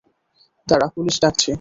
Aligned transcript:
দাঁড়া, 0.67 0.87
পুলিশ 0.95 1.15
ডাকছি। 1.23 1.49